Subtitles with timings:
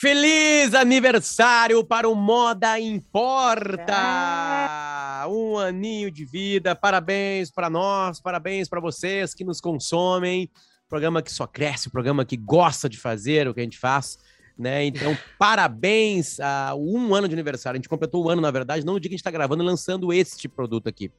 [0.00, 3.92] Feliz aniversário para o Moda Importa!
[5.24, 5.26] É.
[5.26, 10.48] Um aninho de vida, parabéns para nós, parabéns para vocês que nos consomem.
[10.88, 14.20] Programa que só cresce, programa que gosta de fazer o que a gente faz.
[14.56, 14.84] Né?
[14.84, 17.76] Então, parabéns a um ano de aniversário.
[17.76, 19.64] A gente completou o ano, na verdade, não no dia que a gente está gravando,
[19.64, 21.10] lançando este produto aqui.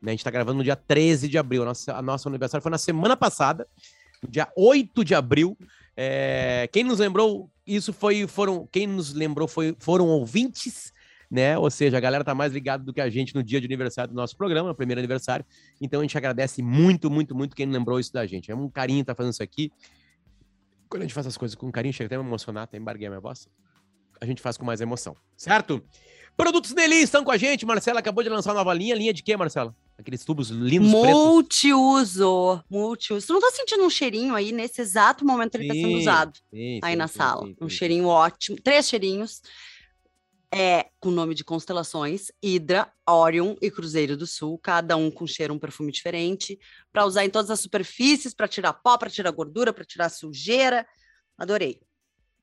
[0.00, 0.10] Né?
[0.10, 1.62] A gente está gravando no dia 13 de abril.
[1.62, 3.66] A nossa, a nosso aniversário foi na semana passada,
[4.28, 5.58] dia 8 de abril.
[5.96, 10.92] É, quem nos lembrou, isso foi, foram, quem nos lembrou foi, foram ouvintes,
[11.30, 11.56] né?
[11.58, 14.12] Ou seja, a galera tá mais ligada do que a gente no dia de aniversário
[14.12, 15.44] do nosso programa, primeiro aniversário.
[15.80, 18.50] Então a gente agradece muito, muito, muito quem lembrou isso da gente.
[18.50, 19.72] É um carinho tá fazendo isso aqui.
[20.88, 23.06] Quando a gente faz as coisas com carinho, chega até a me emocionar, até embarguei
[23.06, 23.48] a minha voz.
[24.20, 25.82] A gente faz com mais emoção, certo?
[26.36, 27.64] Produtos Nelly estão com a gente.
[27.64, 28.94] Marcela acabou de lançar uma nova linha.
[28.94, 29.74] Linha de quê, Marcela?
[30.00, 32.56] Aqueles tubos lindos Multiuso.
[32.56, 32.70] Pretos.
[32.70, 33.26] Multiuso.
[33.26, 34.50] Você não tá sentindo um cheirinho aí?
[34.50, 37.46] Nesse exato momento ele sim, tá sendo usado sim, aí sim, na sala.
[37.60, 38.58] um cheirinho ótimo.
[38.62, 39.42] Três cheirinhos.
[40.52, 45.54] É com nome de constelações, Hidra, Orion e Cruzeiro do Sul, cada um com cheiro,
[45.54, 46.58] um perfume diferente,
[46.92, 50.84] para usar em todas as superfícies, para tirar pó, para tirar gordura, para tirar sujeira.
[51.38, 51.80] Adorei.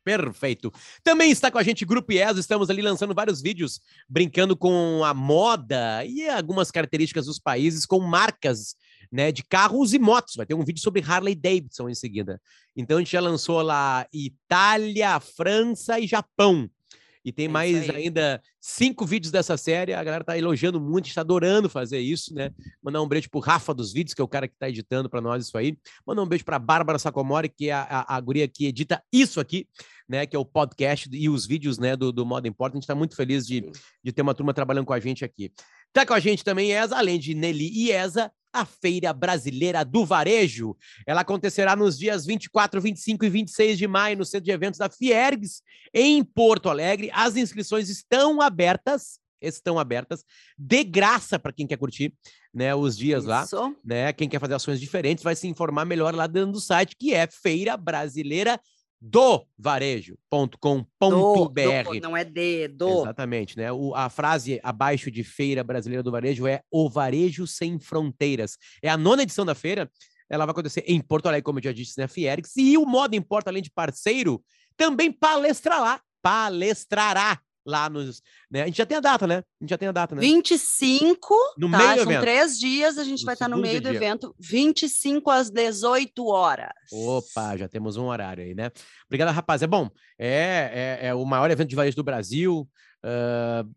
[0.08, 0.72] Perfeito.
[1.04, 5.14] Também está com a gente Grupo IES, estamos ali lançando vários vídeos brincando com a
[5.14, 8.78] moda e algumas características dos países com marcas
[9.12, 10.36] né, de carros e motos.
[10.38, 12.40] Vai ter um vídeo sobre Harley Davidson em seguida.
[12.74, 16.70] Então a gente já lançou lá Itália, França e Japão.
[17.28, 19.94] E tem é mais ainda cinco vídeos dessa série.
[19.94, 22.52] A galera tá elogiando muito, está adorando fazer isso, né?
[22.82, 25.20] Mandar um beijo pro Rafa dos vídeos, que é o cara que tá editando para
[25.20, 25.78] nós isso aí.
[26.06, 29.42] Mandar um beijo pra Bárbara Sacomori, que é a, a, a guria que edita isso
[29.42, 29.68] aqui,
[30.08, 30.26] né?
[30.26, 31.96] Que é o podcast e os vídeos, né?
[31.96, 32.74] Do, do Modo Import.
[32.74, 33.70] A gente tá muito feliz de,
[34.04, 35.52] de ter uma turma trabalhando com a gente aqui.
[35.94, 40.06] Tá com a gente também Esa, além de Nelly e Esa, a Feira Brasileira do
[40.06, 40.76] Varejo.
[41.06, 44.90] Ela acontecerá nos dias 24, 25 e 26 de maio no Centro de Eventos da
[44.90, 45.62] Fiergs,
[45.94, 47.10] em Porto Alegre.
[47.14, 50.24] As inscrições estão abertas, estão abertas,
[50.58, 52.14] de graça para quem quer curtir,
[52.54, 53.30] né, os dias Isso.
[53.30, 54.12] lá, né?
[54.12, 57.28] Quem quer fazer ações diferentes vai se informar melhor lá dentro do site, que é
[57.28, 58.60] Feira Brasileira
[59.00, 60.58] do varejo.com.br.
[62.02, 63.02] Não é de, do.
[63.02, 63.72] Exatamente, né?
[63.72, 68.58] O, a frase abaixo de Feira Brasileira do Varejo é O Varejo Sem Fronteiras.
[68.82, 69.90] É a nona edição da feira.
[70.30, 72.54] Ela vai acontecer em Porto Alegre, como eu já disse, na Fiergs.
[72.58, 74.44] E o Modo Importa, além de parceiro,
[74.76, 78.24] também palestrará, palestrará lá nos.
[78.50, 78.64] Né?
[78.64, 79.36] A gente já tem a data, né?
[79.38, 80.22] A gente já tem a data, né?
[80.22, 81.36] 25.
[81.58, 82.22] No tá, meio do são evento.
[82.22, 83.98] três dias, a gente no vai estar no meio do dia.
[83.98, 84.34] evento.
[84.40, 86.72] 25 às 18 horas.
[86.92, 88.72] Opa, já temos um horário aí, né?
[89.06, 89.62] Obrigado, rapaz.
[89.62, 89.90] É bom.
[90.18, 92.68] É, é, é o maior evento de varejo do Brasil.
[93.04, 93.70] Uh,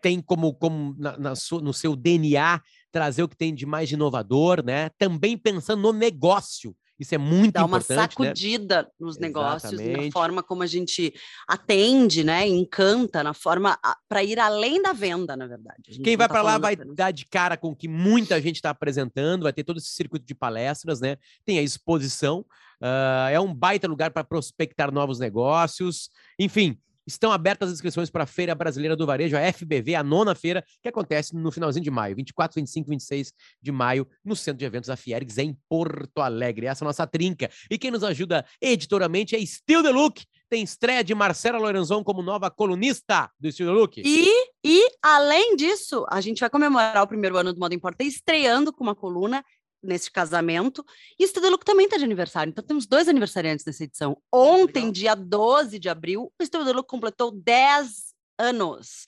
[0.00, 4.64] tem como, como na, na, no seu DNA trazer o que tem de mais inovador,
[4.64, 4.90] né?
[4.96, 6.74] Também pensando no negócio.
[6.98, 7.88] Isso é muito Dá importante.
[7.88, 8.88] Dá uma sacudida né?
[8.98, 10.06] nos negócios, Exatamente.
[10.06, 11.14] na forma como a gente
[11.46, 12.46] atende, né?
[12.46, 13.78] Encanta, na forma
[14.08, 16.00] para ir além da venda, na verdade.
[16.02, 16.96] Quem vai tá para lá vai apenas.
[16.96, 20.26] dar de cara com o que muita gente está apresentando, vai ter todo esse circuito
[20.26, 21.16] de palestras, né?
[21.44, 22.40] Tem a exposição,
[22.82, 26.78] uh, é um baita lugar para prospectar novos negócios, enfim.
[27.08, 30.62] Estão abertas as inscrições para a Feira Brasileira do Varejo, a FBV, a nona feira,
[30.82, 33.32] que acontece no finalzinho de maio, 24, 25, 26
[33.62, 36.66] de maio, no Centro de Eventos da Fiergs, em Porto Alegre.
[36.66, 37.50] Essa é a nossa trinca.
[37.70, 40.22] E quem nos ajuda editorialmente é Still The Look.
[40.50, 44.02] Tem estreia de Marcela Lorenzon como nova colunista do Still The Look.
[44.04, 48.70] E, e, além disso, a gente vai comemorar o primeiro ano do Modo Importa estreando
[48.70, 49.42] com uma coluna
[49.82, 50.84] nesse casamento.
[51.18, 54.20] E o Estrela também está de aniversário, então temos dois aniversariantes nessa edição.
[54.32, 54.92] Ontem, Legal.
[54.92, 59.06] dia 12 de abril, o Estrela completou 10 anos.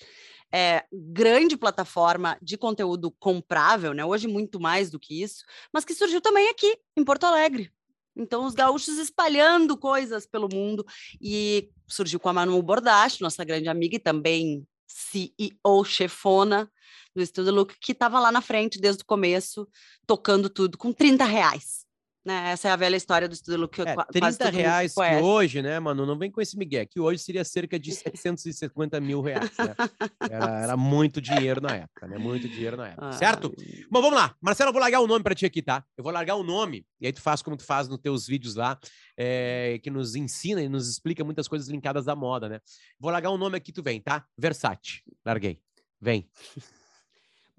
[0.52, 4.04] É, grande plataforma de conteúdo comprável, né?
[4.04, 7.70] Hoje muito mais do que isso, mas que surgiu também aqui em Porto Alegre.
[8.16, 10.84] Então, os gaúchos espalhando coisas pelo mundo
[11.20, 16.70] e surgiu com a Manu Bordache, nossa grande amiga e também CEO chefona
[17.14, 19.68] do Estúdio Look, que estava lá na frente desde o começo,
[20.06, 21.80] tocando tudo, com 30 reais.
[22.22, 22.50] Né?
[22.50, 23.80] Essa é a velha história do Estúdio Look.
[23.80, 26.04] É, 30 reais que hoje, né, mano?
[26.04, 29.50] Não vem com esse migué, que hoje seria cerca de 750 mil reais.
[29.56, 29.74] Né?
[30.30, 32.18] Era, era, muito dinheiro na época, né?
[32.18, 33.52] Muito dinheiro na época, certo?
[33.90, 34.34] Bom, vamos lá.
[34.40, 35.82] Marcelo, eu vou largar o um nome para ti aqui, tá?
[35.96, 38.26] Eu vou largar o um nome, e aí tu faz como tu faz nos teus
[38.26, 38.78] vídeos lá,
[39.16, 42.60] é, que nos ensina e nos explica muitas coisas linkadas da moda, né?
[42.98, 44.24] Vou largar o um nome aqui, tu vem, tá?
[44.38, 45.02] Versace.
[45.24, 45.58] Larguei.
[46.00, 46.28] Vem.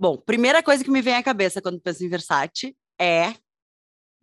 [0.02, 3.36] Bom, primeira coisa que me vem à cabeça quando penso em Versace é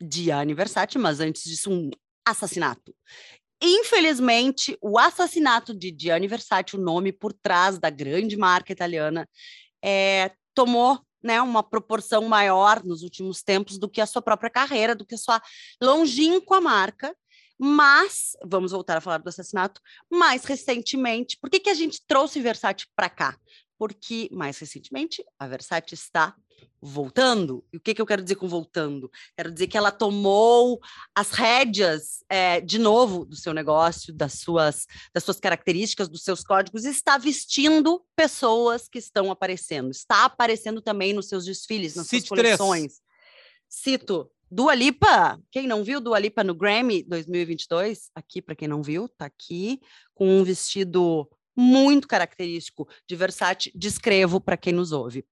[0.02, 1.88] Gianni Versace, mas antes disso, um
[2.26, 2.92] assassinato.
[3.62, 9.25] Infelizmente, o assassinato de Gianni Versace, o nome por trás da grande marca italiana,
[9.80, 14.96] é, tomou né, uma proporção maior nos últimos tempos do que a sua própria carreira,
[14.96, 15.40] do que a sua
[15.80, 17.14] longínqua marca.
[17.56, 19.80] Mas, vamos voltar a falar do assassinato,
[20.10, 23.38] mais recentemente, por que, que a gente trouxe Versace para cá?
[23.78, 26.34] Porque, mais recentemente, a Versace está
[26.80, 27.64] voltando.
[27.72, 29.10] E o que, que eu quero dizer com voltando?
[29.36, 30.80] Quero dizer que ela tomou
[31.14, 36.42] as rédeas é, de novo do seu negócio, das suas, das suas características, dos seus
[36.42, 39.90] códigos, e está vestindo pessoas que estão aparecendo.
[39.90, 42.94] Está aparecendo também nos seus desfiles, nas Cite suas coleções.
[42.94, 43.02] 3.
[43.69, 48.82] Cito Dua Lipa, quem não viu Dua Lipa no Grammy 2022, aqui para quem não
[48.82, 49.78] viu, tá aqui
[50.14, 51.28] com um vestido
[51.60, 55.26] muito característico de Versace, descrevo para quem nos ouve.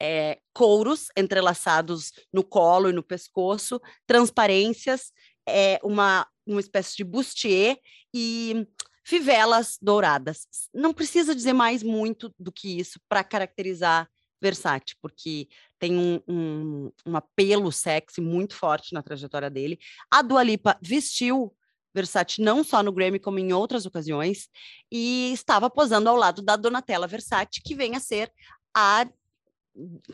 [0.00, 5.12] É, couros entrelaçados no colo e no pescoço, transparências,
[5.46, 7.78] é, uma, uma espécie de bustier
[8.14, 8.66] e
[9.04, 10.46] fivelas douradas.
[10.72, 14.08] Não precisa dizer mais muito do que isso para caracterizar
[14.40, 15.46] Versace, porque
[15.78, 19.78] tem um, um, um, apelo sexy muito forte na trajetória dele.
[20.10, 21.54] A Dua Lipa vestiu
[21.94, 24.48] Versace não só no Grammy, como em outras ocasiões,
[24.90, 28.32] e estava posando ao lado da Donatella Versace, que vem a ser
[28.74, 29.08] a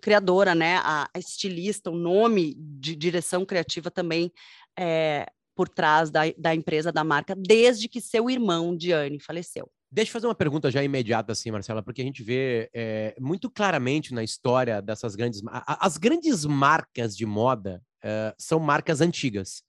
[0.00, 4.30] criadora, né, a, a estilista, o nome de direção criativa também
[4.78, 9.70] é, por trás da, da empresa, da marca, desde que seu irmão, Diane, faleceu.
[9.90, 13.48] Deixa eu fazer uma pergunta já imediata, assim, Marcela, porque a gente vê é, muito
[13.48, 15.40] claramente na história dessas grandes.
[15.46, 19.62] As grandes marcas de moda é, são marcas antigas.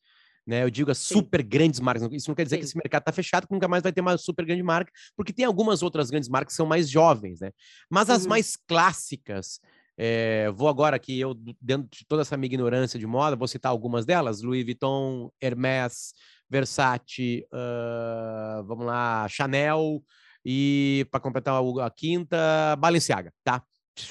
[0.47, 1.15] Né, eu digo as Sim.
[1.15, 2.07] super grandes marcas.
[2.13, 2.59] Isso não quer dizer Sim.
[2.61, 5.33] que esse mercado está fechado, que nunca mais vai ter uma super grande marca, porque
[5.33, 7.51] tem algumas outras grandes marcas que são mais jovens, né?
[7.89, 8.29] Mas as uhum.
[8.29, 9.59] mais clássicas,
[9.97, 13.71] é, vou agora aqui, eu, dentro de toda essa minha ignorância de moda, vou citar
[13.71, 16.13] algumas delas: Louis Vuitton, Hermès,
[16.49, 20.01] Versace, uh, vamos lá, Chanel
[20.49, 23.61] e para completar a quinta, Balenciaga, tá?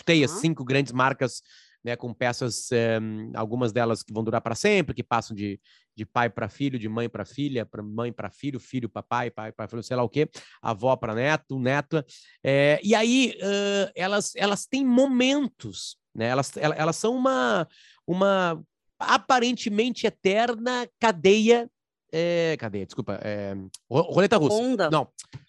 [0.05, 1.41] Tem as cinco grandes marcas,
[1.83, 2.99] né, com peças, eh,
[3.35, 5.59] algumas delas que vão durar para sempre, que passam de,
[5.97, 9.31] de pai para filho, de mãe para filha, para mãe para filho, filho para pai,
[9.31, 10.29] pai para filho, sei lá o quê,
[10.61, 12.05] avó para neto, neta.
[12.45, 16.27] É, e aí uh, elas, elas têm momentos, né?
[16.27, 17.67] Elas, elas, são uma,
[18.07, 18.63] uma
[18.99, 21.69] aparentemente eterna cadeia
[22.13, 22.87] é, cadê?
[22.87, 23.19] Desculpa.
[23.23, 23.55] É,
[23.91, 24.55] roleta russa.
[24.57, 24.91] Onda.
[24.91, 25.09] Não.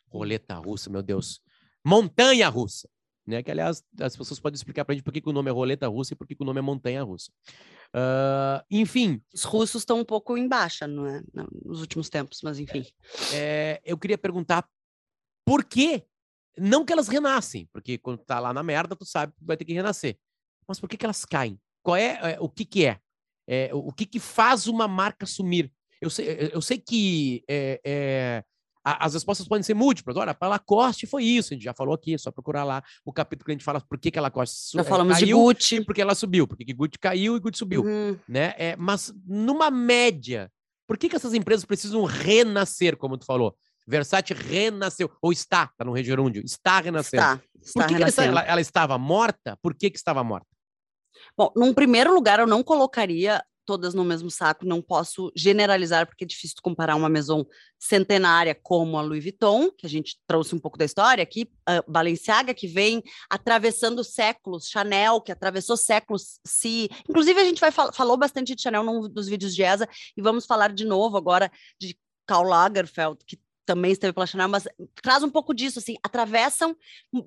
[0.09, 1.39] Roleta russa, meu Deus.
[1.85, 2.89] Montanha russa.
[3.27, 3.43] Né?
[3.43, 5.53] Que, aliás, as pessoas podem explicar para a gente por que, que, o nome é
[5.53, 7.29] roleta russa e por que, que o nome é montanha russa.
[7.89, 9.21] Uh, enfim.
[9.33, 11.21] Os russos estão um pouco em baixa, não é?
[11.65, 12.85] Nos últimos tempos, mas enfim.
[13.33, 14.67] É, eu queria perguntar
[15.45, 16.03] por que
[16.57, 19.65] não que elas renascem, porque quando tá lá na merda, tu sabe que vai ter
[19.65, 20.17] que renascer.
[20.65, 21.59] Mas por que, que elas caem?
[21.83, 22.99] Qual é, é o que que é?
[23.45, 25.71] é o que que faz uma marca sumir?
[26.01, 28.43] Eu sei, eu sei que é,
[28.87, 30.15] é, as respostas podem ser múltiplas.
[30.15, 33.11] Olha, para Lacoste foi isso, a gente já falou aqui, é só procurar lá o
[33.11, 35.85] capítulo que a gente fala por que, que a Lacoste já falamos caiu, de Gucci.
[35.85, 37.83] porque ela subiu, porque Gucci caiu e Gucci subiu.
[37.83, 38.17] Uhum.
[38.27, 38.53] Né?
[38.57, 40.51] É, mas numa média,
[40.87, 43.55] por que, que essas empresas precisam renascer, como tu falou?
[43.85, 47.23] Versace renasceu, ou está, está no gerúndio, está renascendo.
[47.23, 49.57] Está, está por que, que ela, ela, estava morta?
[49.61, 50.47] Por que, que estava morta?
[51.37, 56.23] Bom, num primeiro lugar, eu não colocaria todas no mesmo saco, não posso generalizar, porque
[56.23, 57.45] é difícil comparar uma maison
[57.77, 61.83] centenária como a Louis Vuitton, que a gente trouxe um pouco da história aqui, a
[61.85, 66.89] Balenciaga, que vem atravessando séculos, Chanel, que atravessou séculos, se...
[67.07, 70.21] Inclusive, a gente vai fal falou bastante de Chanel num dos vídeos de ESA, e
[70.21, 74.65] vamos falar de novo agora de Karl Lagerfeld, que também esteve pela Chanel, mas
[75.03, 76.73] traz um pouco disso, assim, atravessam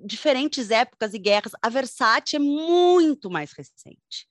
[0.03, 1.51] diferentes épocas e guerras.
[1.61, 4.30] A Versace é muito mais recente.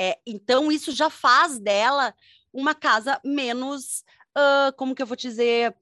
[0.00, 2.14] É, então, isso já faz dela
[2.52, 4.04] uma casa menos,
[4.36, 5.74] uh, como que eu vou dizer?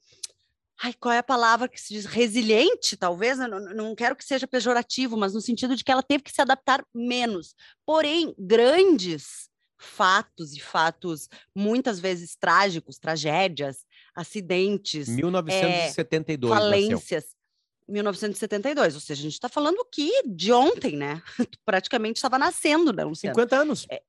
[0.82, 2.06] Ai, qual é a palavra que se diz?
[2.06, 3.38] Resiliente, talvez?
[3.38, 6.32] Eu não, não quero que seja pejorativo, mas no sentido de que ela teve que
[6.32, 7.54] se adaptar menos.
[7.86, 17.24] Porém, grandes fatos e fatos muitas vezes trágicos, tragédias, acidentes, 1972 é, falências.
[17.24, 17.41] Nasceu.
[17.88, 21.22] 1972, ou seja, a gente está falando aqui de ontem, né?
[21.64, 23.34] praticamente estava nascendo, né, Luciano?
[23.34, 23.86] 50 anos.
[23.90, 24.02] É,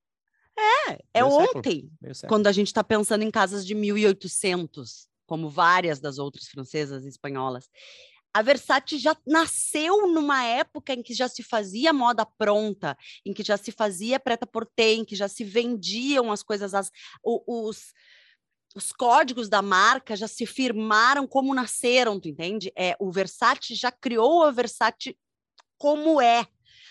[0.89, 1.89] é, é ontem,
[2.27, 7.09] quando a gente está pensando em casas de 1800, como várias das outras francesas e
[7.09, 7.69] espanholas.
[8.33, 13.43] A Versace já nasceu numa época em que já se fazia moda pronta, em que
[13.43, 16.91] já se fazia preta-porter, em que já se vendiam as coisas, as,
[17.23, 17.93] os,
[18.75, 22.71] os códigos da marca já se firmaram como nasceram, tu entende?
[22.75, 25.17] É, o Versace já criou a Versace
[25.77, 26.47] como é.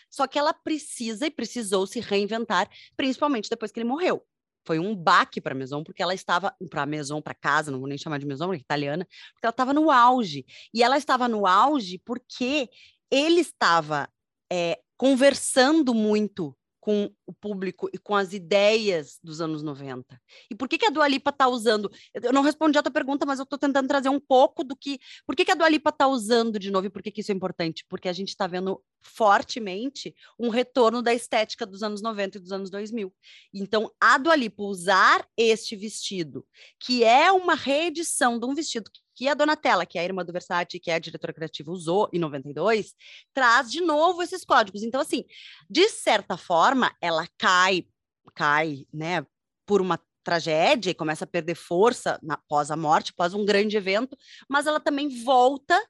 [0.08, 4.24] Só que ela precisa e precisou se reinventar, principalmente depois que ele morreu.
[4.64, 7.80] Foi um baque para a Maison, porque ela estava para a Maison, para casa, não
[7.80, 10.44] vou nem chamar de Maison, é italiana, porque ela estava no auge.
[10.72, 12.68] E ela estava no auge porque
[13.10, 14.08] ele estava
[14.50, 20.20] é, conversando muito com o público e com as ideias dos anos 90.
[20.50, 21.88] E por que, que a Dua Lipa está usando?
[22.12, 24.98] Eu não respondi a tua pergunta, mas eu estou tentando trazer um pouco do que.
[25.24, 27.30] Por que, que a Dua Lipa está usando de novo e por que, que isso
[27.30, 27.86] é importante?
[27.88, 32.50] Porque a gente está vendo fortemente um retorno da estética dos anos 90 e dos
[32.50, 33.14] anos 2000.
[33.54, 36.44] Então, a Dua Lipa usar este vestido,
[36.80, 38.90] que é uma reedição de um vestido
[39.22, 42.10] que a Donatella, que é a irmã do Versace, que é a diretora criativa, usou
[42.12, 42.92] em 92,
[43.32, 44.82] traz de novo esses códigos.
[44.82, 45.24] Então, assim,
[45.70, 47.86] de certa forma, ela cai,
[48.34, 49.24] cai, né,
[49.64, 53.76] por uma tragédia e começa a perder força na, após a morte, após um grande
[53.76, 55.80] evento, mas ela também volta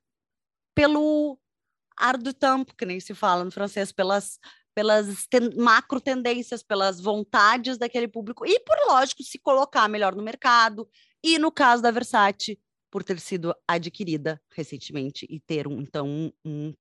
[0.75, 1.39] pelo
[1.97, 4.39] ar do tempo, que nem se fala no francês, pelas
[4.75, 10.23] pelas ten macro tendências, pelas vontades daquele público e por lógico se colocar melhor no
[10.23, 10.89] mercado.
[11.23, 12.59] E no caso da Versace,
[12.93, 16.75] por ter sido adquirida recentemente e ter um, então um, um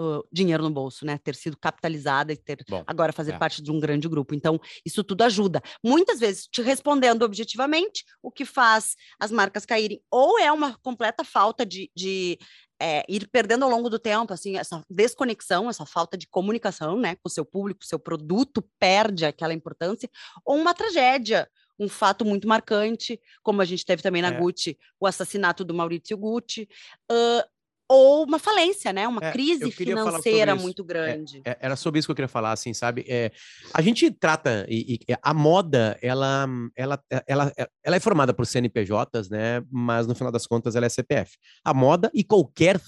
[0.00, 1.18] uh, dinheiro no bolso, né?
[1.18, 3.38] Ter sido capitalizada e ter Bom, agora fazer é.
[3.38, 4.34] parte de um grande grupo.
[4.34, 5.60] Então, isso tudo ajuda.
[5.84, 11.22] Muitas vezes, te respondendo objetivamente, o que faz as marcas caírem ou é uma completa
[11.22, 12.38] falta de, de
[12.80, 17.16] é, ir perdendo ao longo do tempo, assim, essa desconexão, essa falta de comunicação, né,
[17.16, 20.08] com o seu público, seu produto perde aquela importância,
[20.42, 21.46] ou uma tragédia,
[21.78, 24.38] um fato muito marcante, como a gente teve também na é.
[24.38, 26.68] Gucci, o assassinato do Maurício Gucci,
[27.10, 27.48] uh,
[27.90, 29.08] ou uma falência, né?
[29.08, 31.42] Uma é, crise financeira muito é, grande.
[31.44, 33.04] É, era sobre isso que eu queria falar, assim, sabe?
[33.08, 33.32] É,
[33.72, 39.30] a gente trata e, e, a moda, ela, ela, ela, ela é formada por CNPJs,
[39.30, 39.62] né?
[39.70, 41.38] Mas no final das contas ela é CPF.
[41.64, 42.78] A moda e qualquer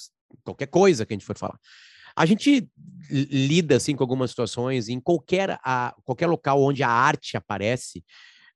[0.45, 1.59] qualquer coisa que a gente for falar.
[2.17, 2.69] A gente
[3.11, 8.05] lida assim com algumas situações em qualquer a, qualquer local onde a arte aparece,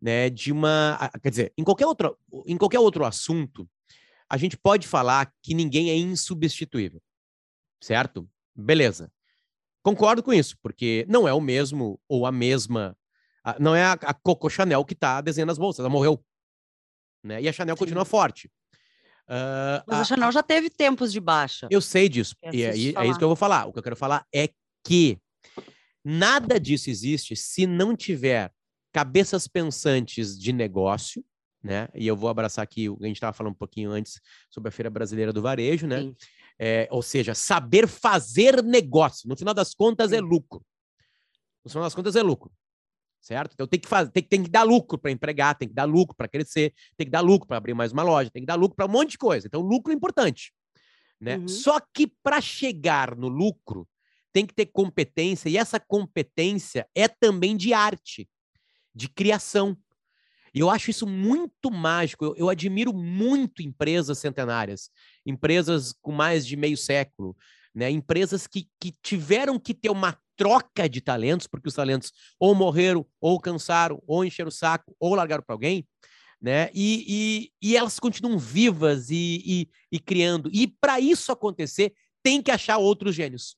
[0.05, 3.67] né, de uma, quer dizer, em qualquer outro, em qualquer outro assunto,
[4.29, 7.01] a gente pode falar que ninguém é insubstituível,
[7.83, 8.29] certo?
[8.55, 9.11] Beleza.
[9.83, 12.95] Concordo com isso, porque não é o mesmo ou a mesma,
[13.59, 16.23] não é a, a Coco Chanel que está desenhando as bolsas, ela morreu,
[17.23, 17.41] né?
[17.41, 17.79] E a Chanel Sim.
[17.79, 18.49] continua forte.
[19.27, 21.67] Uh, Mas a, a, Chanel já teve tempos de baixa.
[21.71, 23.65] Eu sei disso, e é, é, isso que eu vou falar.
[23.65, 24.51] O que eu quero falar é
[24.87, 25.19] que
[26.05, 28.53] nada disso existe se não tiver
[28.95, 31.25] cabeças pensantes de negócio,
[31.61, 31.89] né?
[31.95, 34.69] E eu vou abraçar aqui o que a gente estava falando um pouquinho antes sobre
[34.69, 36.15] a Feira Brasileira do Varejo, né?
[36.57, 39.29] É, ou seja, saber fazer negócio.
[39.29, 40.23] No final das contas, é Sim.
[40.23, 40.65] é lucro.
[41.65, 42.53] No final das contas, é lucro.
[43.21, 43.55] Certo?
[43.55, 46.15] Então tem que fazer, tem, tem que dar lucro para empregar, tem que dar lucro
[46.15, 48.77] para crescer, tem que dar lucro para abrir mais uma loja, tem que dar lucro
[48.77, 49.47] para um monte de coisa.
[49.47, 50.53] Então, lucro é importante.
[51.21, 51.39] Né?
[51.39, 51.49] Uhum.
[51.49, 53.89] Só que para chegar no lucro,
[54.33, 58.29] tem que ter competência, e essa competência é também de arte
[58.95, 59.77] de criação.
[60.55, 62.25] E eu acho isso muito mágico.
[62.25, 64.89] Eu, eu, admiro muito empresas centenárias,
[65.27, 67.37] empresas com mais de meio século,
[67.75, 67.91] né?
[67.91, 73.05] empresas que, que tiveram que ter uma troca de talentos, porque os talentos ou morreram,
[73.21, 75.87] ou cansaram, ou encheram o saco, ou largaram para alguém.
[76.41, 76.71] Né?
[76.75, 80.51] E, e, e, elas continuam vivas e, e, criando.
[80.53, 83.57] E para isso acontecer, tem que achar outros gênios.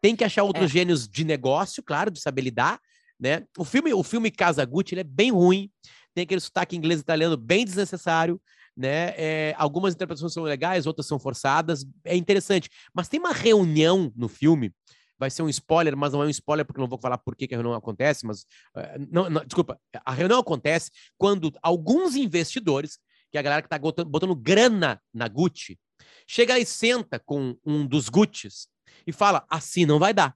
[0.00, 0.68] Tem que achar outros é.
[0.68, 2.80] gênios de negócio, claro, de saber lidar,
[3.20, 3.44] né?
[3.58, 5.70] O filme, o filme Casa Gucci, ele é bem ruim,
[6.14, 8.40] tem aquele sotaque inglês e italiano bem desnecessário,
[8.76, 9.12] né?
[9.16, 12.70] É, algumas interpretações são legais, outras são forçadas, é interessante.
[12.94, 14.72] Mas tem uma reunião no filme,
[15.18, 17.46] vai ser um spoiler, mas não é um spoiler porque não vou falar por que,
[17.46, 18.40] que a reunião acontece, mas
[18.74, 22.98] uh, não, não, desculpa, a reunião acontece quando alguns investidores,
[23.30, 25.78] que é a galera que está botando, botando grana na Gucci,
[26.26, 28.66] chega e senta com um dos Gucci's
[29.06, 30.34] e fala: assim não vai dar.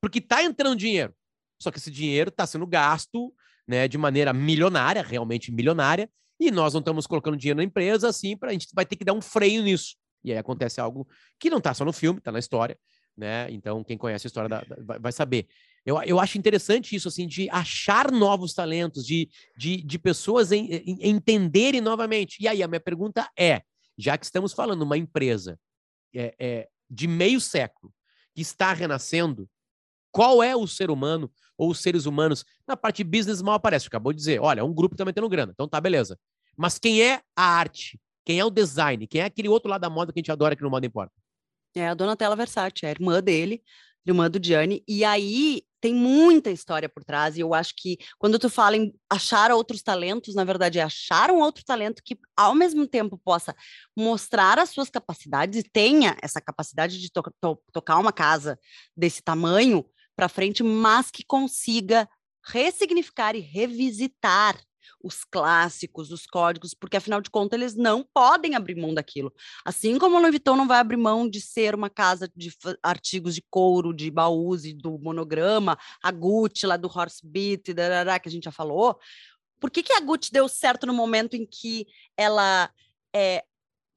[0.00, 1.14] Porque está entrando dinheiro.
[1.60, 3.32] Só que esse dinheiro está sendo gasto
[3.68, 8.36] né, de maneira milionária, realmente milionária, e nós não estamos colocando dinheiro na empresa, assim,
[8.36, 9.94] para a gente vai ter que dar um freio nisso.
[10.24, 11.06] E aí acontece algo
[11.38, 12.78] que não está só no filme, está na história,
[13.16, 13.50] né?
[13.50, 15.46] Então, quem conhece a história da, da, vai saber.
[15.84, 20.66] Eu, eu acho interessante isso, assim, de achar novos talentos, de, de, de pessoas em,
[20.72, 22.36] em, entenderem novamente.
[22.40, 23.62] E aí, a minha pergunta é:
[23.96, 25.58] já que estamos falando uma empresa
[26.14, 27.92] é, é, de meio século
[28.34, 29.48] que está renascendo,
[30.10, 32.44] qual é o ser humano ou os seres humanos?
[32.66, 35.68] Na parte business mal aparece, acabou de dizer, olha, um grupo tá metendo grana, então
[35.68, 36.18] tá, beleza.
[36.56, 38.00] Mas quem é a arte?
[38.24, 39.06] Quem é o design?
[39.06, 41.12] Quem é aquele outro lado da moda que a gente adora aqui no Moda Importa?
[41.74, 43.62] É a Donatella Versace, é a irmã dele,
[44.06, 48.38] irmã do Gianni, e aí tem muita história por trás, e eu acho que quando
[48.38, 52.54] tu fala em achar outros talentos, na verdade é achar um outro talento que ao
[52.54, 53.54] mesmo tempo possa
[53.96, 58.58] mostrar as suas capacidades e tenha essa capacidade de to to tocar uma casa
[58.94, 59.84] desse tamanho
[60.20, 62.06] para frente, mas que consiga
[62.44, 64.60] ressignificar e revisitar
[65.02, 69.32] os clássicos, os códigos, porque afinal de contas eles não podem abrir mão daquilo.
[69.64, 73.34] Assim como a Louis Vuitton não vai abrir mão de ser uma casa de artigos
[73.34, 77.72] de couro, de baús e do monograma, a Gucci lá do Horsebeat,
[78.22, 78.98] que a gente já falou.
[79.58, 82.70] Por que, que a Gucci deu certo no momento em que ela
[83.16, 83.42] é,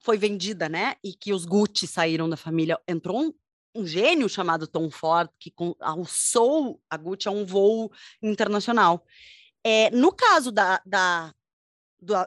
[0.00, 0.96] foi vendida, né?
[1.04, 2.80] E que os Gucci saíram da família?
[2.88, 3.32] Entrou um,
[3.74, 7.90] um gênio chamado Tom Ford que alçou a Gucci a um voo
[8.22, 9.04] internacional.
[9.64, 11.34] É, no caso da, da,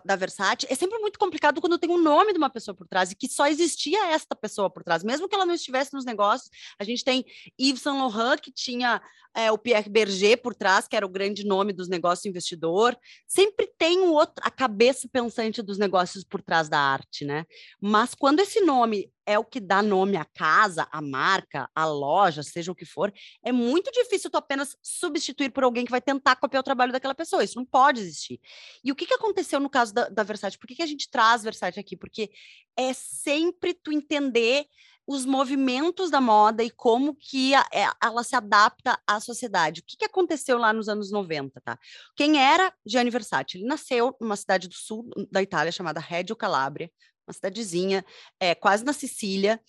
[0.03, 3.11] da Versace, é sempre muito complicado quando tem um nome de uma pessoa por trás
[3.11, 6.49] e que só existia esta pessoa por trás, mesmo que ela não estivesse nos negócios.
[6.79, 7.23] A gente tem
[7.59, 9.01] Yves Saint Laurent, que tinha
[9.35, 12.97] é, o Pierre Berger por trás, que era o grande nome dos negócios investidor.
[13.27, 17.45] Sempre tem outro, a cabeça pensante dos negócios por trás da arte, né?
[17.79, 22.41] Mas quando esse nome é o que dá nome à casa, à marca, à loja,
[22.41, 26.37] seja o que for, é muito difícil tu apenas substituir por alguém que vai tentar
[26.37, 27.43] copiar o trabalho daquela pessoa.
[27.43, 28.39] Isso não pode existir.
[28.81, 30.57] E o que, que aconteceu no caso da, da Versace?
[30.57, 31.97] Por que, que a gente traz Versace aqui?
[31.97, 32.31] Porque
[32.77, 34.65] é sempre tu entender
[35.05, 39.81] os movimentos da moda e como que a, é, ela se adapta à sociedade.
[39.81, 41.77] O que, que aconteceu lá nos anos 90, tá?
[42.15, 43.57] Quem era Gianni Versace?
[43.57, 46.91] Ele nasceu numa cidade do sul da Itália chamada Reggio Calabria,
[47.27, 48.05] uma cidadezinha,
[48.39, 49.59] é, quase na Sicília.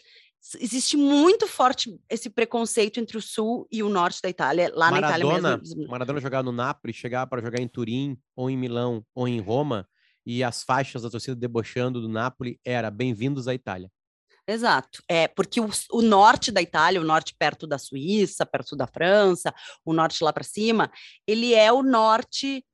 [0.60, 5.10] Existe muito forte esse preconceito entre o sul e o norte da Itália, lá Maradona,
[5.10, 5.88] na Itália mesmo.
[5.88, 9.88] Maradona jogava no Napoli, chegava para jogar em Turim, ou em Milão, ou em Roma,
[10.24, 13.90] e as faixas da torcida debochando do Napoli era bem-vindos à Itália.
[14.46, 15.02] Exato.
[15.08, 19.52] É, porque o, o, norte da Itália, o norte perto da Suíça, perto da França,
[19.84, 20.90] o norte lá para cima,
[21.26, 22.64] ele é o norte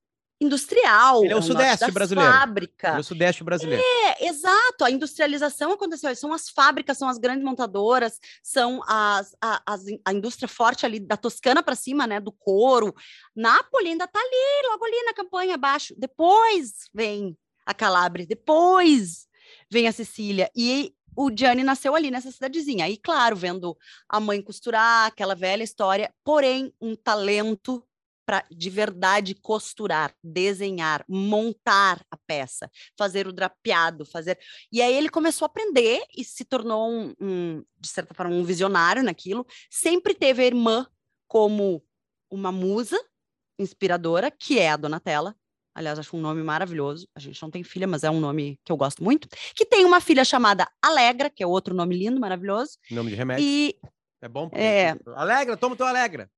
[0.45, 1.25] industrial.
[1.25, 2.33] Ele é o, é sudeste brasileiro.
[2.33, 2.89] Fábrica.
[2.89, 3.83] É o sudeste brasileiro.
[3.83, 4.85] É, exato.
[4.85, 6.15] A industrialização aconteceu.
[6.15, 11.01] São as fábricas, são as grandes montadoras, são as, a, as, a indústria forte ali
[11.01, 12.21] da Toscana para cima, né?
[12.21, 12.95] Do couro.
[13.35, 15.95] Nápoles ainda está ali, logo ali na campanha abaixo.
[15.97, 17.37] Depois vem
[17.67, 19.27] a Calabria, depois
[19.71, 20.51] vem a Sicília.
[20.55, 22.85] E o Gianni nasceu ali nessa cidadezinha.
[22.85, 23.77] Aí, claro, vendo
[24.09, 27.85] a mãe costurar, aquela velha história, porém, um talento
[28.25, 34.39] para de verdade costurar, desenhar, montar a peça, fazer o drapeado, fazer.
[34.73, 38.45] E aí ele começou a aprender e se tornou um, um de certa forma, um
[38.45, 39.47] visionário naquilo.
[39.71, 40.87] Sempre teve a irmã
[41.29, 41.85] como
[42.31, 42.99] uma musa
[43.59, 45.37] inspiradora, que é a Donatella,
[45.75, 47.09] Aliás, acho um nome maravilhoso.
[47.17, 49.29] A gente não tem filha, mas é um nome que eu gosto muito.
[49.57, 52.79] Que tem uma filha chamada Alegra, que é outro nome lindo, maravilhoso.
[52.93, 53.45] Nome de remédio.
[53.45, 53.77] E
[54.23, 54.49] é bom.
[54.53, 54.97] É...
[55.17, 56.31] Alegra, toma teu Alegra.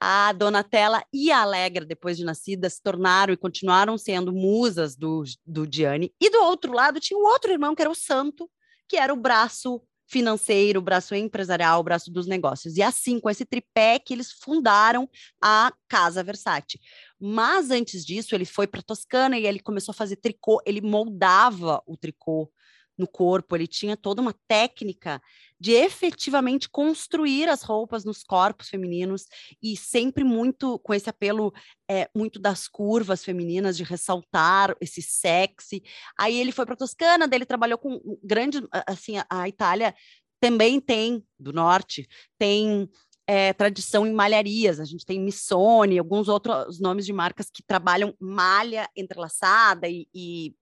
[0.00, 5.22] A, Donatella e a Alegra, depois de nascida, se tornaram e continuaram sendo musas do,
[5.46, 6.12] do Gianni.
[6.20, 8.50] E do outro lado tinha o outro irmão, que era o Santo,
[8.88, 12.76] que era o braço financeiro, o braço empresarial, o braço dos negócios.
[12.76, 15.08] E assim, com esse tripé que eles fundaram
[15.42, 16.80] a Casa Versace.
[17.20, 21.82] Mas antes disso, ele foi para Toscana e ele começou a fazer tricô, ele moldava
[21.86, 22.50] o tricô
[22.96, 25.20] no corpo, ele tinha toda uma técnica
[25.58, 29.24] de efetivamente construir as roupas nos corpos femininos
[29.62, 31.52] e sempre muito com esse apelo
[31.88, 35.82] é, muito das curvas femininas, de ressaltar esse sexy.
[36.18, 39.94] Aí ele foi para Toscana, daí ele trabalhou com grande, assim, a, a Itália
[40.38, 42.06] também tem, do norte,
[42.38, 42.88] tem
[43.26, 44.78] é, tradição em malharias.
[44.78, 50.54] A gente tem Missone, alguns outros nomes de marcas que trabalham malha entrelaçada e, e,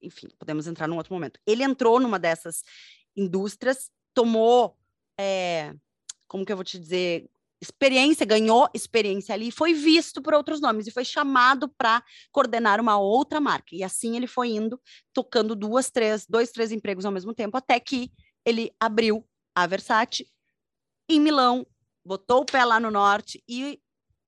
[0.00, 1.40] enfim, podemos entrar num outro momento.
[1.46, 2.62] Ele entrou numa dessas
[3.16, 4.74] indústrias tomou,
[5.20, 5.74] é,
[6.26, 10.86] como que eu vou te dizer, experiência, ganhou experiência ali, foi visto por outros nomes
[10.86, 12.02] e foi chamado para
[12.32, 13.76] coordenar uma outra marca.
[13.76, 14.80] E assim ele foi indo,
[15.12, 18.10] tocando duas, três, dois, três empregos ao mesmo tempo, até que
[18.42, 19.22] ele abriu
[19.54, 20.26] a Versace
[21.10, 21.66] em Milão,
[22.04, 23.78] botou o pé lá no norte e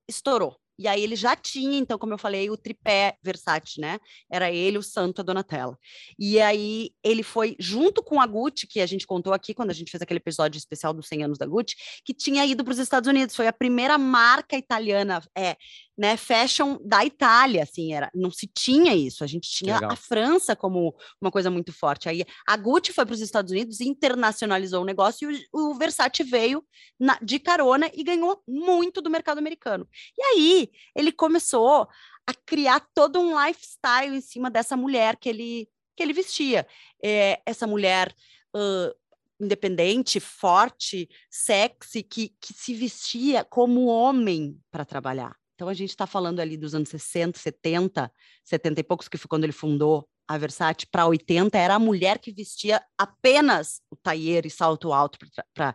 [0.06, 0.54] estourou.
[0.78, 3.98] E aí ele já tinha, então, como eu falei, o tripé Versace, né?
[4.30, 5.76] Era ele, o Santo, a Donatella.
[6.18, 9.74] E aí ele foi, junto com a Gucci, que a gente contou aqui quando a
[9.74, 12.78] gente fez aquele episódio especial dos 100 anos da Gucci, que tinha ido para os
[12.78, 13.34] Estados Unidos.
[13.34, 15.56] Foi a primeira marca italiana, é,
[15.98, 19.24] né, fashion da Itália, assim, era, não se tinha isso.
[19.24, 22.08] A gente tinha a França como uma coisa muito forte.
[22.08, 26.22] Aí a Gucci foi para os Estados Unidos, internacionalizou o negócio e o, o Versace
[26.22, 26.64] veio
[27.00, 29.88] na, de carona e ganhou muito do mercado americano.
[30.16, 31.88] E aí ele começou
[32.24, 36.64] a criar todo um lifestyle em cima dessa mulher que ele que ele vestia.
[37.02, 38.14] É, essa mulher
[38.54, 38.94] uh,
[39.40, 45.34] independente, forte, sexy, que, que se vestia como homem para trabalhar.
[45.58, 48.12] Então a gente está falando ali dos anos 60, 70,
[48.44, 52.20] 70 e poucos, que foi quando ele fundou a Versace para 80 era a mulher
[52.20, 55.18] que vestia apenas o tailleur e salto alto
[55.52, 55.74] para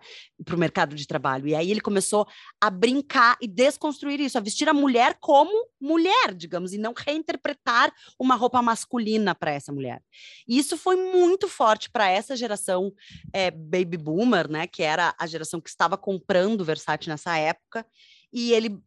[0.53, 1.49] o mercado de trabalho.
[1.49, 2.25] E aí ele começou
[2.61, 7.91] a brincar e desconstruir isso, a vestir a mulher como mulher, digamos, e não reinterpretar
[8.17, 10.01] uma roupa masculina para essa mulher.
[10.47, 12.93] E isso foi muito forte para essa geração
[13.33, 17.85] é, baby boomer, né, que era a geração que estava comprando Versace nessa época.
[18.31, 18.81] E ele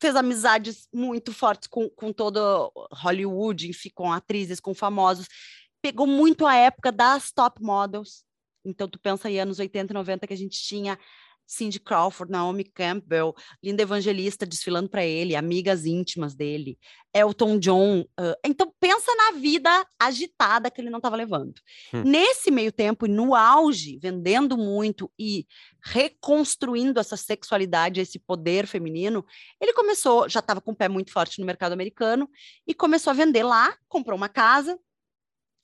[0.00, 5.26] fez amizades muito fortes com, com todo Hollywood, enfim, com atrizes, com famosos.
[5.82, 8.24] Pegou muito a época das top models.
[8.64, 10.98] Então, tu pensa em anos 80 e 90 que a gente tinha
[11.48, 16.78] Cindy Crawford, Naomi Campbell, Linda Evangelista desfilando para ele, amigas íntimas dele,
[17.12, 18.02] Elton John.
[18.02, 21.54] Uh, então, pensa na vida agitada que ele não estava levando.
[21.92, 22.02] Hum.
[22.04, 25.46] Nesse meio tempo, e no auge, vendendo muito e
[25.82, 29.24] reconstruindo essa sexualidade, esse poder feminino,
[29.58, 32.28] ele começou, já estava com o pé muito forte no mercado americano,
[32.66, 34.78] e começou a vender lá, comprou uma casa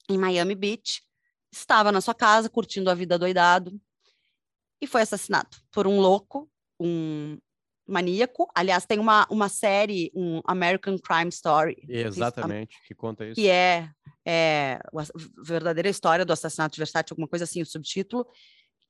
[0.08, 1.02] em Miami Beach,
[1.52, 3.78] estava na sua casa curtindo a vida doidado,
[4.80, 7.38] e foi assassinado por um louco, um
[7.86, 8.50] maníaco.
[8.54, 11.76] Aliás, tem uma, uma série, um American Crime Story.
[11.88, 13.34] Exatamente, que, que conta isso.
[13.34, 13.90] Que é,
[14.26, 18.26] é a verdadeira história do assassinato de Versace, alguma coisa assim, o subtítulo.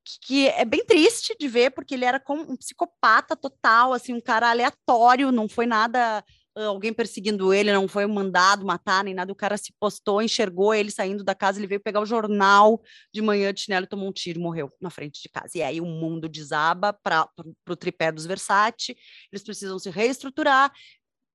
[0.05, 4.13] Que, que é bem triste de ver, porque ele era como um psicopata total, assim,
[4.13, 6.23] um cara aleatório, não foi nada
[6.55, 10.91] alguém perseguindo ele, não foi mandado matar nem nada, o cara se postou, enxergou ele
[10.91, 12.81] saindo da casa, ele veio pegar o jornal
[13.13, 15.59] de manhã de chinelo, tomou um tiro, morreu na frente de casa.
[15.59, 17.29] E aí o mundo desaba para
[17.69, 18.97] o tripé dos Versace,
[19.33, 20.73] eles precisam se reestruturar,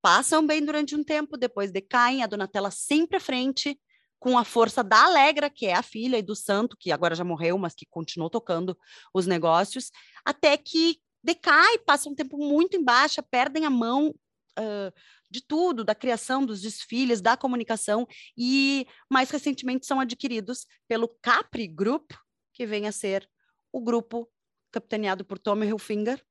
[0.01, 3.77] passam bem durante um tempo, depois decaem, a Donatella sempre à frente,
[4.19, 7.23] com a força da Alegra, que é a filha, e do Santo, que agora já
[7.23, 8.77] morreu, mas que continuou tocando
[9.13, 9.91] os negócios,
[10.25, 14.13] até que decai, passa um tempo muito em baixa, perdem a mão,
[14.60, 14.93] uh,
[15.30, 21.67] de tudo, da criação, dos desfiles, da comunicação, e mais recentemente são adquiridos pelo Capri
[21.67, 22.12] Group,
[22.54, 23.30] que vem a ser
[23.72, 24.30] o grupo
[24.72, 26.24] capitaneado por Tommy Hilfiger,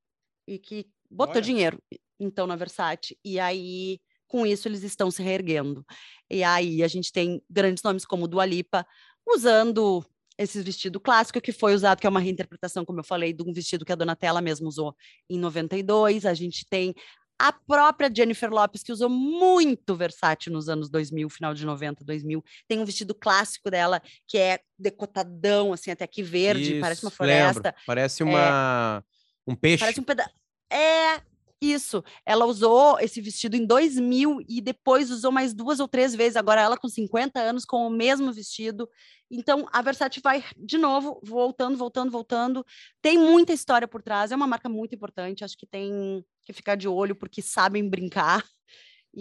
[0.47, 1.41] e que botou Olha.
[1.41, 1.81] dinheiro,
[2.19, 5.85] então, na Versace, e aí, com isso, eles estão se reerguendo.
[6.29, 8.85] E aí, a gente tem grandes nomes como Dua Lipa,
[9.27, 10.05] usando
[10.39, 13.51] esse vestido clássico que foi usado, que é uma reinterpretação, como eu falei, de um
[13.51, 14.95] vestido que a Donatella mesmo usou
[15.29, 16.25] em 92.
[16.25, 16.95] A gente tem
[17.39, 22.43] a própria Jennifer Lopes, que usou muito Versace nos anos 2000, final de 90, 2000,
[22.67, 27.11] tem um vestido clássico dela que é decotadão, assim, até aqui verde, Isso, parece uma
[27.11, 27.69] floresta.
[27.69, 27.81] Lembro.
[27.85, 29.03] Parece uma...
[29.47, 29.79] É, um peixe.
[29.79, 30.31] Parece um pedaço...
[30.71, 31.21] É,
[31.61, 32.03] isso.
[32.25, 36.35] Ela usou esse vestido em 2000 e depois usou mais duas ou três vezes.
[36.35, 38.89] Agora ela com 50 anos com o mesmo vestido.
[39.29, 42.65] Então a Versace vai de novo voltando, voltando, voltando.
[43.01, 44.31] Tem muita história por trás.
[44.31, 45.43] É uma marca muito importante.
[45.43, 48.43] Acho que tem que ficar de olho porque sabem brincar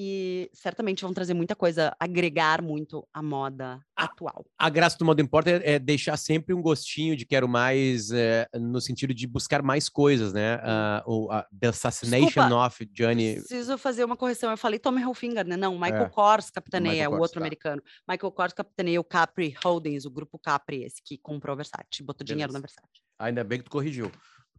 [0.01, 4.47] e certamente vão trazer muita coisa, agregar muito à moda a, atual.
[4.57, 8.47] A graça do Moda Importa é, é, deixar sempre um gostinho de quero mais, é,
[8.55, 10.61] no sentido de buscar mais coisas, né?
[11.05, 13.35] Uh, uh, The Assassination Desculpa, of Johnny.
[13.41, 14.53] Preciso fazer uma correção.
[14.53, 15.57] Eu falei Tommy Hilfiger, né?
[15.57, 16.09] Não, Michael é.
[16.09, 17.41] Kors capitaneia, o outro tá.
[17.41, 17.83] americano.
[18.09, 22.25] Michael Kors capitaneia o Capri Holdings, o grupo Capri, esse que comprou a Versace, botou
[22.25, 22.35] Beleza.
[22.35, 23.03] dinheiro na Versace.
[23.19, 24.13] Ainda bem que tu corrigiu.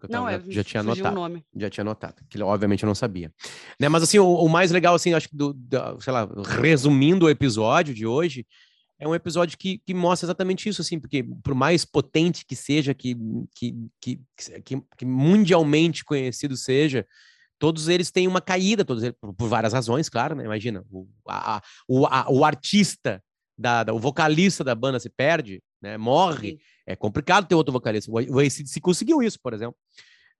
[0.07, 1.15] Eu não, tava, é, já tinha anotado.
[1.15, 1.45] nome.
[1.55, 3.31] Já tinha anotado, que obviamente eu não sabia.
[3.79, 6.27] Né, mas assim, o, o, mais legal, assim, acho que, do, do, sei lá,
[6.61, 8.45] resumindo o episódio de hoje,
[8.99, 12.93] é um episódio que, que mostra exatamente isso, assim, porque por mais potente que seja,
[12.93, 13.15] que,
[13.55, 14.21] que, que,
[14.63, 17.05] que, que mundialmente conhecido seja,
[17.57, 20.43] todos eles têm uma caída, todos eles, por, por várias razões, claro, né?
[20.43, 23.23] Imagina, o, a, o, a, o artista,
[23.57, 25.97] da, da, o vocalista da banda se perde, né?
[25.97, 26.51] Morre.
[26.51, 26.59] Sim.
[26.89, 28.11] É complicado ter outro vocalista.
[28.11, 29.77] O ACDC conseguiu isso, por exemplo.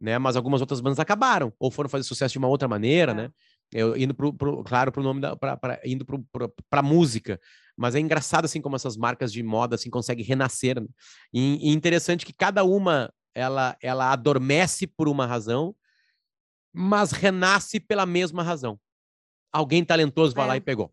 [0.02, 0.18] Né?
[0.18, 3.16] Mas algumas outras bandas acabaram, ou foram fazer sucesso de uma outra maneira, é.
[3.16, 3.30] né?
[3.72, 7.40] Eu, indo pro, pro, claro, pro nome da, pra, pra, indo pro, pro, pra música.
[7.78, 10.82] Mas é engraçado, assim, como essas marcas de moda, assim, conseguem renascer.
[10.82, 10.88] Né?
[11.32, 15.76] E, e interessante que cada uma, ela, ela adormece por uma razão,
[16.74, 18.80] mas renasce pela mesma razão.
[19.54, 20.48] Alguém talentoso vai é.
[20.48, 20.92] lá e pegou.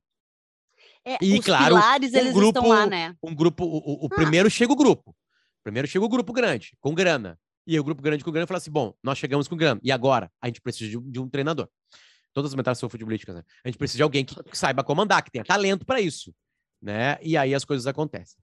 [1.03, 3.17] É, e, claro, pilares, um grupo, lá, né?
[3.23, 4.15] Um grupo, o, o ah.
[4.15, 5.17] primeiro chega o grupo.
[5.67, 7.37] Primeiro chega o grupo grande, com grana.
[7.67, 9.81] E o grupo grande com grana fala assim: bom, nós chegamos com grana.
[9.83, 10.31] E agora?
[10.41, 11.69] A gente precisa de, de um treinador.
[12.33, 13.43] Todas as metáforas são futebolísticas, né?
[13.65, 16.33] A gente precisa de alguém que, saiba comandar, que tenha talento para isso.
[16.81, 17.19] Né?
[17.21, 18.39] E aí as coisas acontecem.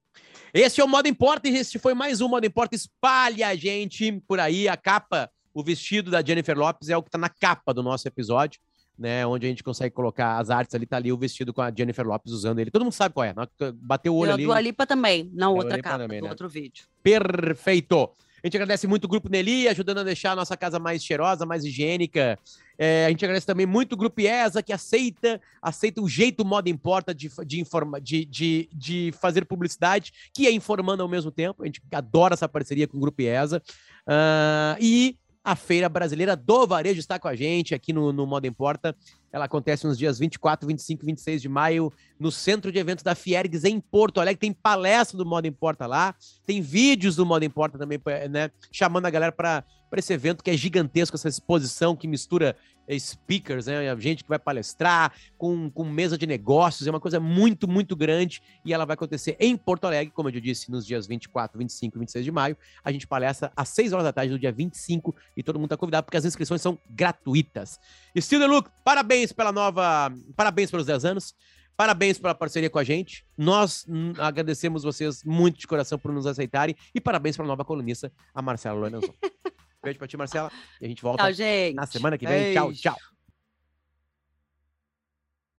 [0.53, 2.75] Esse é o Modo Importa, e este foi mais um Modo Importa.
[2.75, 4.67] Espalha a gente por aí.
[4.67, 8.05] A capa, o vestido da Jennifer Lopes é o que está na capa do nosso
[8.05, 8.59] episódio
[9.03, 9.27] né?
[9.27, 12.07] Onde a gente consegue colocar as artes ali, tá ali o vestido com a Jennifer
[12.07, 12.71] Lopes usando ele.
[12.71, 13.35] Todo mundo sabe qual é.
[13.75, 14.45] Bateu o olho e ali.
[14.45, 16.29] Do Alipa também, na outra capa, também, no né?
[16.31, 16.85] outro vídeo.
[17.03, 18.09] Perfeito.
[18.41, 21.45] A gente agradece muito o Grupo Nelly, ajudando a deixar a nossa casa mais cheirosa,
[21.45, 22.37] mais higiênica
[22.77, 26.69] É, a gente agradece também muito o Grupo IESA, que aceita, aceita o jeito Moda
[26.69, 31.61] Importa de, de, informa, de, de, de fazer publicidade, que é informando ao mesmo tempo.
[31.63, 33.61] A gente adora essa parceria com o Grupo IESA.
[34.07, 38.47] Uh, e a Feira Brasileira do Varejo está com a gente aqui no, no Moda
[38.47, 38.95] Importa.
[39.31, 43.13] Ela acontece nos dias 24, 25 e 26 de maio no Centro de Eventos da
[43.13, 44.39] Fiergues em Porto Alegre.
[44.39, 48.51] Tem palestra do Moda Importa lá, tem vídeos do Moda Importa também, né?
[48.71, 49.65] Chamando a galera para
[49.99, 52.55] esse evento que é gigantesco, essa exposição que mistura
[52.87, 53.95] eh, speakers, né?
[53.99, 58.41] Gente que vai palestrar com, com mesa de negócios, é uma coisa muito, muito grande
[58.65, 61.99] e ela vai acontecer em Porto Alegre, como eu disse, nos dias 24, 25 e
[61.99, 62.57] 26 de maio.
[62.83, 65.77] A gente palestra às 6 horas da tarde do dia 25 e todo mundo está
[65.77, 67.79] convidado porque as inscrições são gratuitas.
[68.17, 70.11] Steel Look, parabéns pela nova.
[70.35, 71.35] Parabéns pelos 10 anos.
[71.75, 73.25] Parabéns pela parceria com a gente.
[73.35, 73.85] Nós
[74.19, 76.75] agradecemos vocês muito de coração por nos aceitarem.
[76.93, 79.13] E parabéns para a nova colunista, a Marcela Lorenzo.
[79.83, 80.49] Beijo pra ti, Marcela.
[80.79, 81.75] E a gente volta Tchau, gente.
[81.75, 82.53] na semana que vem.
[82.53, 82.73] Beijo.
[82.73, 83.12] Tchau, tchau.